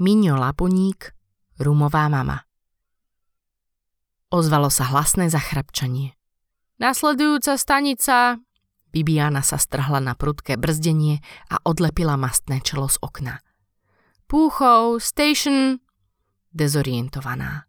[0.00, 1.12] Miňo Laponík,
[1.60, 2.48] rumová mama.
[4.32, 6.16] Ozvalo sa hlasné zachrapčanie.
[6.80, 8.40] Nasledujúca stanica!
[8.96, 11.20] Bibiana sa strhla na prudké brzdenie
[11.52, 13.44] a odlepila mastné čelo z okna.
[14.24, 15.84] Púchov, station!
[16.48, 17.68] Dezorientovaná.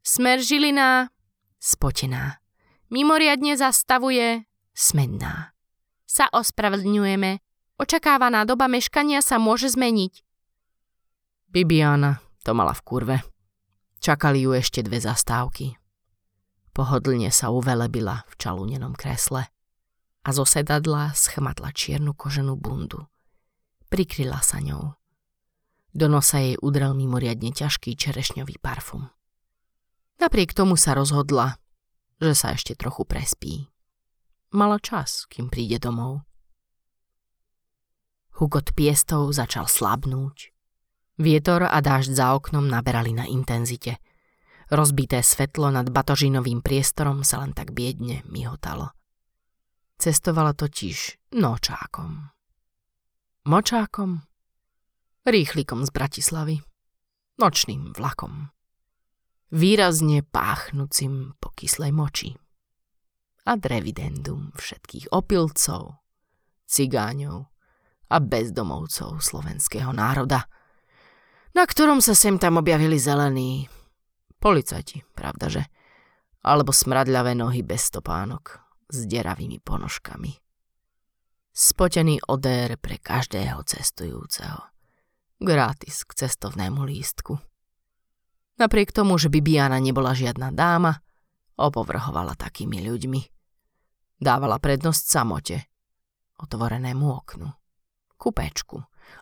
[0.00, 1.12] Smer Žilina,
[1.60, 2.40] spotená.
[2.88, 5.52] Mimoriadne zastavuje, smedná.
[6.08, 7.44] Sa ospravedlňujeme.
[7.76, 10.24] Očakávaná doba meškania sa môže zmeniť.
[11.48, 13.16] Bibiana to mala v kurve.
[14.04, 15.80] Čakali ju ešte dve zastávky.
[16.76, 19.48] Pohodlne sa uvelebila v čalúnenom kresle
[20.24, 23.08] a zo sedadla schmatla čiernu koženú bundu.
[23.88, 24.92] Prikryla sa ňou.
[25.96, 29.08] Do nosa jej udrel mimoriadne ťažký čerešňový parfum.
[30.20, 31.56] Napriek tomu sa rozhodla,
[32.20, 33.72] že sa ešte trochu prespí.
[34.52, 36.28] Mala čas, kým príde domov.
[38.36, 40.57] Hukot piestov začal slabnúť
[41.18, 43.98] Vietor a dážď za oknom naberali na intenzite.
[44.70, 48.94] Rozbité svetlo nad batožinovým priestorom sa len tak biedne mihotalo.
[49.98, 52.30] Cestovala totiž nočákom.
[53.50, 54.22] Močákom?
[55.26, 56.56] Rýchlikom z Bratislavy.
[57.42, 58.54] Nočným vlakom.
[59.50, 62.30] Výrazne páchnúcim po kyslej moči.
[63.42, 65.98] A revidendum všetkých opilcov,
[66.70, 67.50] cigáňov
[68.06, 70.46] a bezdomovcov slovenského národa–
[71.56, 73.70] na ktorom sa sem tam objavili zelení.
[74.38, 75.66] Policajti, pravdaže?
[76.44, 80.32] Alebo smradľavé nohy bez stopánok s deravými ponožkami.
[81.50, 84.70] Spotený odér pre každého cestujúceho.
[85.42, 87.34] Gratis k cestovnému lístku.
[88.58, 91.02] Napriek tomu, že Bibiana nebola žiadna dáma,
[91.58, 93.20] opovrhovala takými ľuďmi.
[94.18, 95.56] Dávala prednosť samote,
[96.42, 97.48] otvorenému oknu,
[98.18, 98.78] kupečku,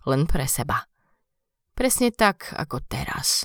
[0.09, 0.85] len pre seba–
[1.77, 3.45] Presne tak, ako teraz.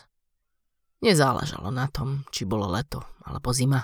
[1.03, 3.83] Nezáležalo na tom, či bolo leto alebo zima.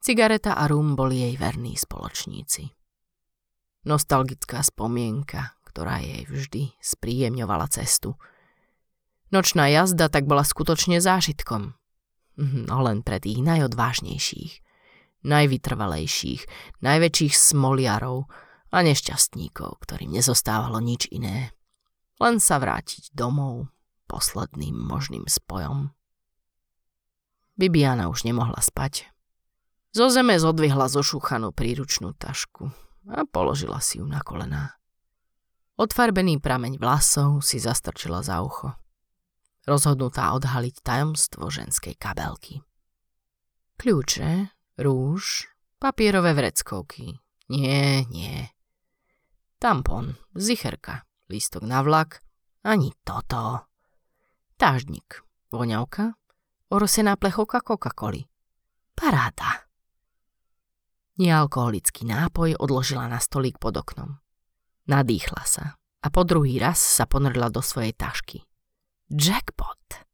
[0.00, 2.72] Cigareta a rum boli jej verní spoločníci.
[3.84, 8.16] Nostalgická spomienka, ktorá jej vždy spríjemňovala cestu.
[9.28, 11.76] Nočná jazda tak bola skutočne zážitkom.
[12.40, 14.64] Mhm, no len pre tých najodvážnejších,
[15.20, 16.42] najvytrvalejších,
[16.80, 18.24] najväčších smoliarov
[18.72, 21.52] a nešťastníkov, ktorým nezostávalo nič iné,
[22.16, 23.75] len sa vrátiť domov
[24.06, 25.90] posledným možným spojom.
[27.58, 29.10] Bibiana už nemohla spať.
[29.90, 32.68] Zo zeme zodvihla zošúchanú príručnú tašku
[33.08, 34.76] a položila si ju na kolená.
[35.76, 38.72] Odfarbený prameň vlasov si zastrčila za ucho.
[39.68, 42.62] Rozhodnutá odhaliť tajomstvo ženskej kabelky.
[43.76, 47.20] Kľúče, rúž, papierové vreckovky.
[47.52, 48.48] Nie, nie.
[49.60, 52.22] Tampon, zicherka lístok na vlak,
[52.62, 53.66] ani toto.
[54.56, 55.20] Tážnik,
[55.52, 56.16] voňavka,
[56.72, 58.24] orosená plechovka Coca-Coli.
[58.96, 59.68] Paráda.
[61.20, 64.16] Nealkoholický nápoj odložila na stolík pod oknom.
[64.88, 68.48] Nadýchla sa a po druhý raz sa ponorila do svojej tašky.
[69.12, 70.08] Jackpot!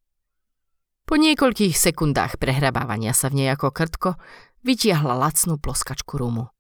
[1.07, 4.19] Po niekoľkých sekundách prehrabávania sa v nej ako krtko
[4.67, 6.51] vytiahla lacnú ploskačku rumu.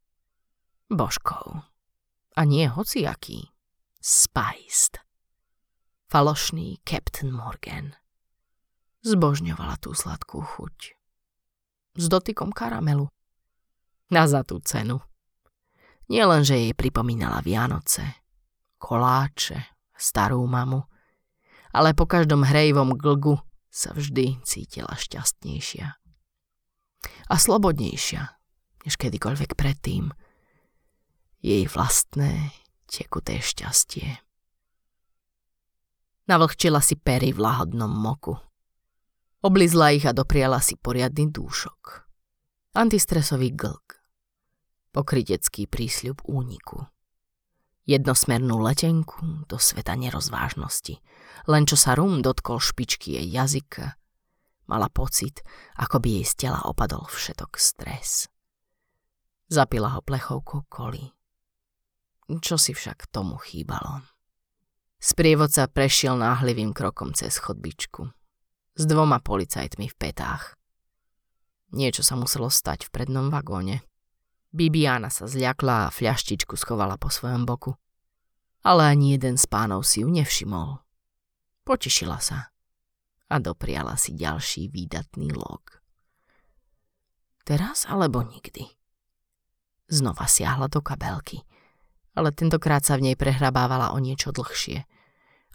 [0.86, 1.66] Božkov.
[2.38, 3.50] A nie hociaký.
[3.98, 5.02] Spiced.
[6.12, 7.96] Falošný Captain Morgan.
[9.00, 10.92] Zbožňovala tú sladkú chuť.
[11.96, 13.08] S dotykom karamelu.
[14.12, 15.00] Na za tú cenu.
[16.12, 18.28] Nielen, že jej pripomínala Vianoce,
[18.76, 20.84] koláče, starú mamu,
[21.72, 23.40] ale po každom hrejvom glgu
[23.72, 25.96] sa vždy cítila šťastnejšia.
[27.32, 28.36] A slobodnejšia,
[28.84, 30.12] než kedykoľvek predtým.
[31.40, 32.52] Jej vlastné
[32.84, 34.20] tekuté šťastie.
[36.30, 38.38] Navlhčila si pery v lahodnom moku.
[39.42, 42.06] Oblizla ich a dopriala si poriadny dúšok.
[42.78, 43.98] Antistresový glk.
[44.94, 46.86] Pokrytecký prísľub úniku.
[47.90, 51.02] Jednosmernú letenku do sveta nerozvážnosti.
[51.50, 53.98] Len čo sa rum dotkol špičky jej jazyka,
[54.70, 55.42] mala pocit,
[55.74, 58.30] ako by jej z tela opadol všetok stres.
[59.50, 61.10] Zapila ho plechovkou koli.
[62.30, 64.06] Čo si však tomu chýbalo?
[65.02, 68.06] Sprievodca prešiel náhlivým krokom cez chodbičku.
[68.78, 70.54] S dvoma policajtmi v petách.
[71.74, 73.82] Niečo sa muselo stať v prednom vagóne.
[74.54, 77.74] Bibiana sa zľakla a fľaštičku schovala po svojom boku.
[78.62, 80.78] Ale ani jeden z pánov si ju nevšimol.
[81.66, 82.54] Potešila sa
[83.26, 85.82] a dopriala si ďalší výdatný log.
[87.42, 88.70] Teraz alebo nikdy.
[89.90, 91.42] Znova siahla do kabelky–
[92.12, 94.84] ale tentokrát sa v nej prehrabávala o niečo dlhšie.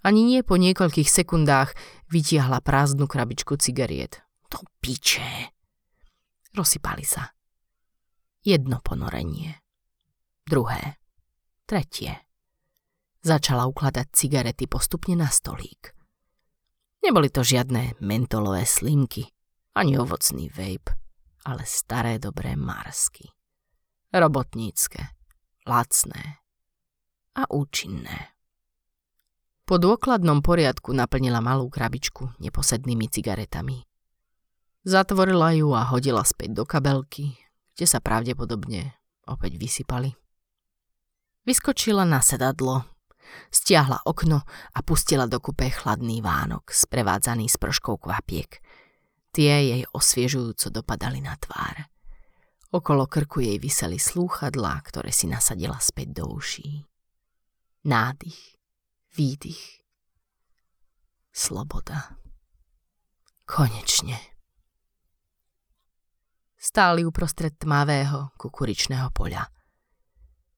[0.06, 1.74] Ani nie po niekoľkých sekundách
[2.10, 4.22] vytiahla prázdnu krabičku cigariet.
[4.50, 5.52] To piče.
[6.54, 7.34] Rozsypali sa.
[8.46, 9.60] Jedno ponorenie.
[10.48, 11.02] Druhé.
[11.68, 12.16] Tretie.
[13.20, 15.92] Začala ukladať cigarety postupne na stolík.
[17.04, 19.28] Neboli to žiadne mentolové slimky,
[19.76, 20.96] ani ovocný vape,
[21.44, 23.28] ale staré dobré marsky.
[24.16, 25.04] Robotnícke,
[25.68, 26.47] lacné
[27.38, 28.34] a účinné.
[29.68, 33.86] Po dôkladnom poriadku naplnila malú krabičku neposednými cigaretami.
[34.88, 37.36] Zatvorila ju a hodila späť do kabelky,
[37.76, 38.96] kde sa pravdepodobne
[39.28, 40.16] opäť vysypali.
[41.44, 42.88] Vyskočila na sedadlo,
[43.52, 48.64] stiahla okno a pustila do kupe chladný vánok, sprevádzaný s prškou kvapiek.
[49.36, 51.92] Tie jej osviežujúco dopadali na tvár.
[52.72, 56.88] Okolo krku jej vyseli slúchadlá, ktoré si nasadila späť do uší.
[57.88, 58.60] Nádych,
[59.16, 59.80] výdych.
[61.32, 62.20] Sloboda.
[63.48, 64.20] Konečne.
[66.60, 69.48] Stáli uprostred tmavého kukuričného poľa.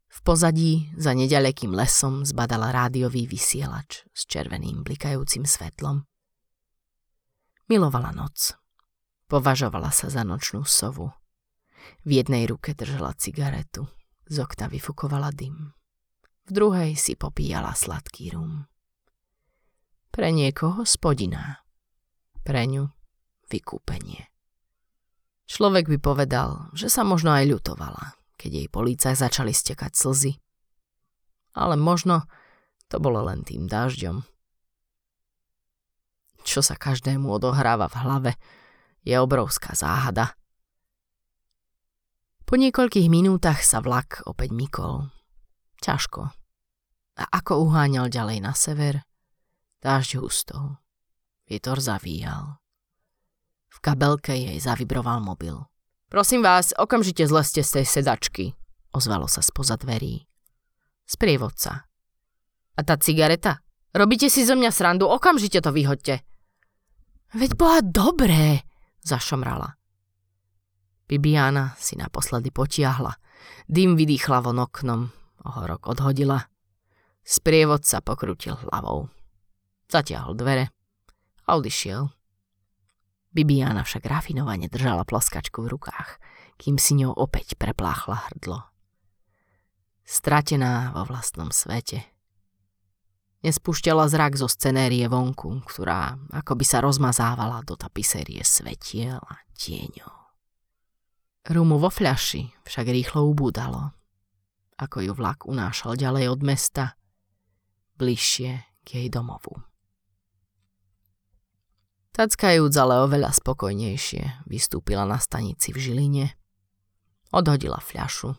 [0.10, 6.10] V pozadí, za nedalekým lesom, zbadala rádiový vysielač s červeným blikajúcim svetlom.
[7.70, 8.58] Milovala noc.
[9.30, 11.14] Považovala sa za nočnú sovu.
[12.02, 13.86] V jednej ruke držala cigaretu,
[14.26, 15.78] z okna vyfukovala dym
[16.50, 18.66] v druhej si popíjala sladký rum.
[20.10, 21.62] Pre niekoho spodina,
[22.42, 22.90] pre ňu
[23.54, 24.25] vykúpenie.
[25.46, 30.42] Človek by povedal, že sa možno aj ľutovala, keď jej po lícach začali stekať slzy.
[31.54, 32.25] Ale možno
[32.90, 34.25] to bolo len tým dažďom.
[36.42, 38.31] Čo sa každému odohráva v hlave,
[39.06, 40.34] je obrovská záhada.
[42.50, 45.19] Po niekoľkých minútach sa vlak opäť mykol.
[45.80, 46.22] Ťažko,
[47.20, 49.04] a ako uháňal ďalej na sever,
[49.84, 50.80] dážď hustol.
[51.44, 52.64] Vietor zavíjal.
[53.70, 55.68] V kabelke jej zavibroval mobil.
[56.08, 58.46] Prosím vás, okamžite zleste z tej sedačky,
[58.96, 60.26] ozvalo sa spoza dverí.
[61.06, 61.86] Sprievodca.
[62.78, 63.60] A tá cigareta?
[63.92, 66.22] Robíte si zo mňa srandu, okamžite to vyhoďte.
[67.36, 68.64] Veď bola dobré,
[69.04, 69.76] zašomrala.
[71.10, 73.18] Bibiana si naposledy potiahla.
[73.66, 75.10] Dým vydýchla von oknom,
[75.45, 76.50] ohorok odhodila
[77.30, 79.06] Sprievodca pokrutil hlavou.
[79.86, 80.74] Zatiahol dvere
[81.45, 82.09] a odišiel.
[83.30, 86.18] Bibiana však rafinovane držala ploskačku v rukách,
[86.57, 88.65] kým si ňou opäť prepláchla hrdlo.
[90.09, 92.01] Stratená vo vlastnom svete.
[93.45, 100.18] Nespúšťala zrak zo scenérie vonku, ktorá ako by sa rozmazávala do tapisérie svetiel a tieňov.
[101.45, 103.94] Rumu vo fľaši však rýchlo ubúdalo.
[104.80, 106.96] Ako ju vlak unášal ďalej od mesta,
[108.00, 108.52] bližšie
[108.84, 109.60] k jej domovu.
[112.16, 116.26] Tackajúc ale oveľa spokojnejšie vystúpila na stanici v Žiline,
[117.36, 118.31] odhodila fľašu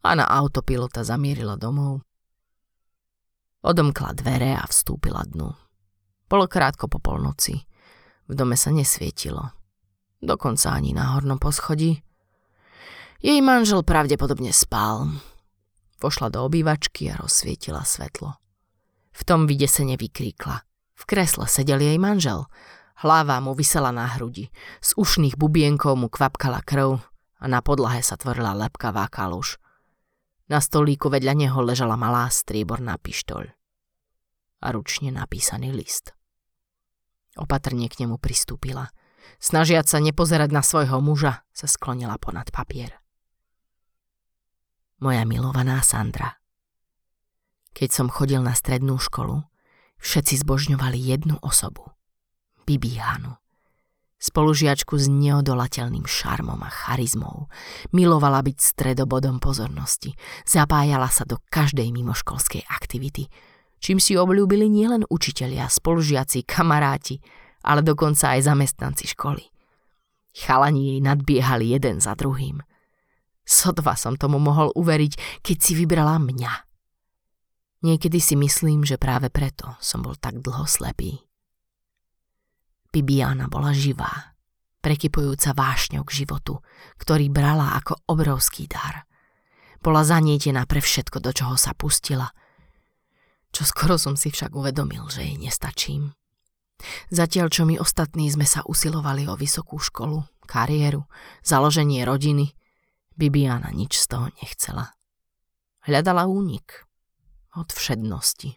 [0.00, 2.00] a na autopilota zamierila domov.
[3.60, 5.52] Odomkla dvere a vstúpila dnu.
[6.24, 7.52] Bolo krátko po polnoci.
[8.24, 9.52] V dome sa nesvietilo.
[10.16, 12.00] Dokonca ani na hornom poschodí.
[13.20, 15.12] Jej manžel pravdepodobne spal.
[16.00, 18.40] Pošla do obývačky a rozsvietila svetlo.
[19.12, 20.64] V tom vydesene vykríkla.
[20.96, 22.48] V kresle sedel jej manžel.
[23.04, 24.48] Hlava mu vysela na hrudi.
[24.80, 27.00] Z ušných bubienkov mu kvapkala krv
[27.40, 29.60] a na podlahe sa tvorila lepkavá kaluž.
[30.48, 33.52] Na stolíku vedľa neho ležala malá strieborná pištoľ
[34.60, 36.12] a ručne napísaný list.
[37.40, 38.92] Opatrne k nemu pristúpila.
[39.40, 42.99] Snažiať sa nepozerať na svojho muža, sa sklonila ponad papier.
[45.00, 46.36] Moja milovaná Sandra.
[47.72, 49.48] Keď som chodil na strednú školu,
[49.96, 51.88] všetci zbožňovali jednu osobu.
[52.68, 53.40] Bibi Hanu.
[54.20, 57.48] Spolužiačku s neodolateľným šarmom a charizmou.
[57.96, 60.12] Milovala byť stredobodom pozornosti.
[60.44, 63.32] Zapájala sa do každej mimoškolskej aktivity,
[63.80, 67.24] čím si obľúbili nielen učitelia, spolužiaci, kamaráti,
[67.64, 69.48] ale dokonca aj zamestnanci školy.
[70.36, 72.60] Chalani jej nadbiehali jeden za druhým.
[73.50, 76.52] Sotva som tomu mohol uveriť, keď si vybrala mňa.
[77.82, 81.18] Niekedy si myslím, že práve preto som bol tak dlho slepý.
[82.94, 84.38] Bibiana bola živá,
[84.78, 86.62] prekypujúca vášňou k životu,
[87.02, 89.10] ktorý brala ako obrovský dar.
[89.82, 92.30] Bola zanietená pre všetko, do čoho sa pustila.
[93.50, 96.14] Čo skoro som si však uvedomil, že jej nestačím.
[97.10, 101.02] Zatiaľ, čo my ostatní sme sa usilovali o vysokú školu, kariéru,
[101.42, 102.54] založenie rodiny,
[103.20, 104.96] Bibiana nič z toho nechcela.
[105.84, 106.88] Hľadala únik,
[107.52, 108.56] od všednosti.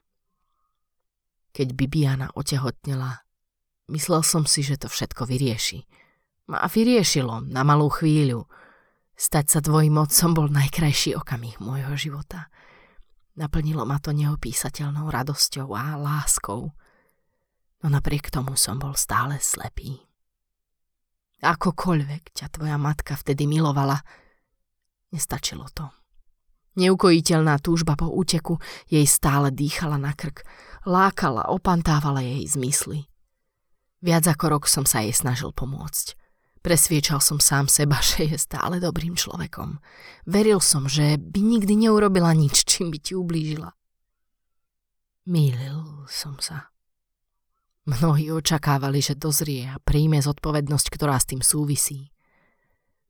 [1.52, 3.28] Keď Bibiana otehotnela,
[3.92, 5.84] myslel som si, že to všetko vyrieši.
[6.48, 8.48] A vyriešilo na malú chvíľu.
[9.14, 12.50] Stať sa tvojim otcom bol najkrajší okamih môjho života.
[13.36, 16.74] Naplnilo ma to neopísateľnou radosťou a láskou.
[17.84, 20.02] No napriek tomu som bol stále slepý.
[21.44, 24.00] Akokoľvek ťa tvoja matka vtedy milovala,
[25.14, 25.94] nestačilo to.
[26.74, 28.58] Neukojiteľná túžba po úteku
[28.90, 30.42] jej stále dýchala na krk,
[30.90, 33.06] lákala, opantávala jej zmysly.
[34.02, 36.18] Viac ako rok som sa jej snažil pomôcť.
[36.64, 39.78] Presviečal som sám seba, že je stále dobrým človekom.
[40.26, 43.70] Veril som, že by nikdy neurobila nič, čím by ti ublížila.
[45.30, 46.74] Mýlil som sa.
[47.84, 52.13] Mnohí očakávali, že dozrie a príjme zodpovednosť, ktorá s tým súvisí.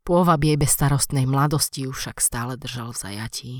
[0.04, 3.54] Pôvab jej bezstarostnej mladosti už však stále držal v zajatí.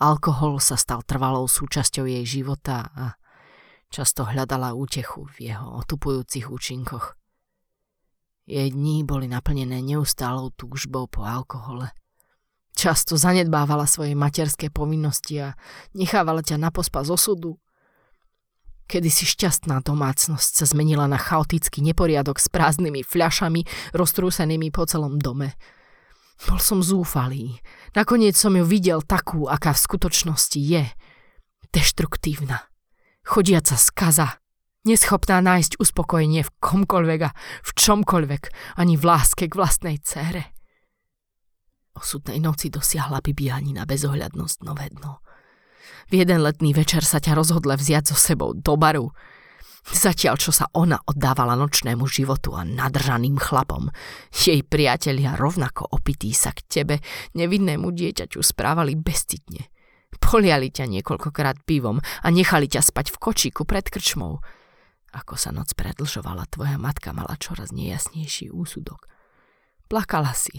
[0.00, 3.04] Alkohol sa stal trvalou súčasťou jej života a
[3.92, 7.20] často hľadala útechu v jeho otupujúcich účinkoch.
[8.48, 11.92] Jej dní boli naplnené neustálou túžbou po alkohole.
[12.72, 15.54] Často zanedbávala svoje materské povinnosti a
[15.92, 17.60] nechávala ťa na pospa z osudu,
[18.90, 23.64] Kedy si šťastná domácnosť sa zmenila na chaotický neporiadok s prázdnymi fľašami,
[23.96, 25.56] roztrúsenými po celom dome.
[26.42, 27.62] Bol som zúfalý.
[27.94, 30.84] Nakoniec som ju videl takú, aká v skutočnosti je.
[31.70, 32.66] Deštruktívna.
[33.22, 34.42] Chodiaca skaza.
[34.82, 37.30] Neschopná nájsť uspokojenie v komkoľvek a
[37.62, 38.42] v čomkoľvek,
[38.82, 40.50] ani v láske k vlastnej cére.
[41.94, 45.22] Osudnej noci dosiahla Bibianina bezohľadnosť nové dno.
[46.10, 49.12] V jeden letný večer sa ťa rozhodla vziať so sebou do baru.
[49.82, 53.90] Zatiaľ, čo sa ona oddávala nočnému životu a nadržaným chlapom,
[54.30, 56.96] jej priatelia rovnako opití sa k tebe,
[57.34, 59.66] nevinnému dieťaťu správali bestitne.
[60.22, 64.38] Poliali ťa niekoľkokrát pivom a nechali ťa spať v kočíku pred krčmou.
[65.12, 69.10] Ako sa noc predlžovala, tvoja matka mala čoraz nejasnejší úsudok.
[69.90, 70.54] Plakala si.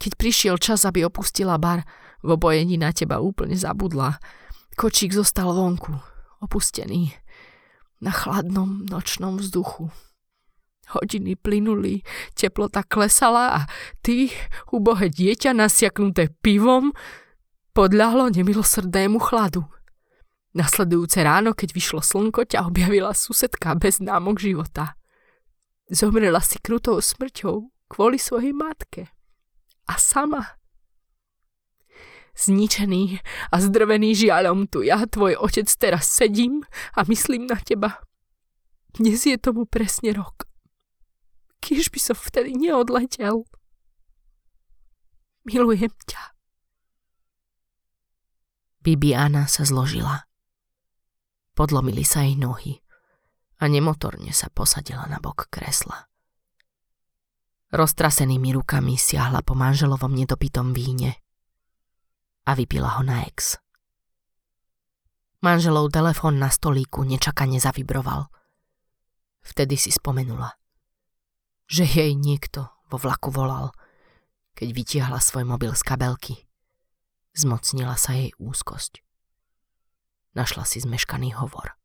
[0.00, 1.84] Keď prišiel čas, aby opustila bar,
[2.24, 4.16] v obojení na teba úplne zabudla
[4.80, 5.92] Kočík zostal vonku,
[6.40, 7.12] opustený,
[8.00, 9.92] na chladnom nočnom vzduchu.
[10.96, 12.00] Hodiny plynuli,
[12.32, 13.60] teplota klesala a
[14.00, 14.32] ty,
[14.72, 16.96] ubohé dieťa nasiaknuté pivom,
[17.76, 19.68] podľahlo nemilosrdnému chladu.
[20.56, 24.96] Nasledujúce ráno, keď vyšlo slnko, ťa objavila susedka bez námok života.
[25.92, 29.12] Zomrela si krutou smrťou kvôli svojej matke.
[29.92, 30.59] A sama
[32.36, 33.20] Zničený
[33.52, 36.64] a zdrvený žiaľom tu ja, tvoj otec, teraz sedím
[36.96, 38.00] a myslím na teba.
[38.90, 40.50] Dnes je tomu presne rok.
[41.60, 43.46] Kýž by som vtedy neodletel.
[45.46, 46.22] Milujem ťa.
[48.80, 50.24] Bibiana sa zložila.
[51.52, 52.80] Podlomili sa jej nohy
[53.60, 56.08] a nemotorne sa posadila na bok kresla.
[57.70, 61.20] Roztrasenými rukami siahla po manželovom nedopitom víne
[62.50, 63.62] a vypila ho na ex.
[65.38, 68.26] Manželov telefón na stolíku nečakane zavibroval.
[69.40, 70.58] Vtedy si spomenula,
[71.70, 73.72] že jej niekto vo vlaku volal,
[74.58, 76.34] keď vytiahla svoj mobil z kabelky.
[77.32, 79.00] Zmocnila sa jej úzkosť.
[80.34, 81.79] Našla si zmeškaný hovor.